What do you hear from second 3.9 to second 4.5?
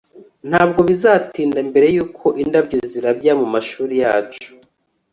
yacu